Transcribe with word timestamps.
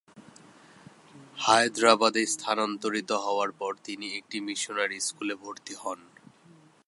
হায়দ্রাবাদে 1.37 2.23
স্থানান্তরিত 2.25 3.11
হওয়ার 3.25 3.51
পর 3.51 3.71
তিনি 3.83 4.07
একটি 4.17 4.37
মিশনারী 4.39 4.99
স্কুলে 4.99 5.35
ভর্তি 5.35 5.73
হন। 5.75 5.99